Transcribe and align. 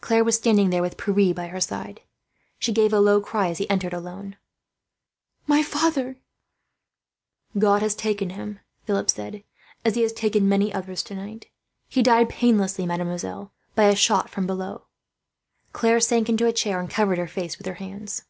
Claire 0.00 0.24
was 0.24 0.34
standing 0.34 0.70
there, 0.70 0.80
with 0.80 0.96
Pierre 0.96 1.34
by 1.34 1.48
her 1.48 1.60
side. 1.60 2.00
She 2.58 2.72
gave 2.72 2.90
a 2.90 3.00
low 3.00 3.20
cry 3.20 3.50
as 3.50 3.58
he 3.58 3.68
entered, 3.68 3.92
alone. 3.92 4.36
"My 5.46 5.62
father!" 5.62 6.06
she 6.06 6.10
exclaimed. 7.48 7.62
"God 7.62 7.82
has 7.82 7.94
taken 7.94 8.30
him," 8.30 8.60
Philip 8.84 9.10
said, 9.10 9.44
"as 9.84 9.94
He 9.94 10.00
has 10.00 10.14
taken 10.14 10.48
many 10.48 10.72
others 10.72 11.02
tonight. 11.02 11.48
He 11.86 12.02
died 12.02 12.30
painlessly, 12.30 12.86
mademoiselle, 12.86 13.52
by 13.74 13.84
a 13.88 13.94
shot 13.94 14.30
from 14.30 14.46
below." 14.46 14.86
Claire 15.74 16.00
sank 16.00 16.30
into 16.30 16.46
a 16.46 16.52
chair, 16.54 16.80
and 16.80 16.88
covered 16.88 17.18
her 17.18 17.28
face 17.28 17.58
with 17.58 17.66
her 17.66 17.74
hands. 17.74 18.22